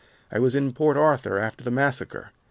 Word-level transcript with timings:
I 0.31 0.39
was 0.39 0.55
in 0.55 0.71
Port 0.73 0.97
Arthur 0.97 1.37
after 1.37 1.63
the 1.63 1.69
massacre. 1.69 2.31